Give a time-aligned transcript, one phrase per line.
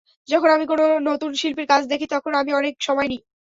[0.27, 3.21] যখন আমি কোনো নতুন শিল্পীর কাজ দেখি, তখন আমি অনেক সময় নিই।